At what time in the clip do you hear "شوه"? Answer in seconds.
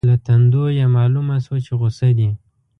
1.45-1.57